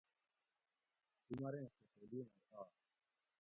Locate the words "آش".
2.59-2.71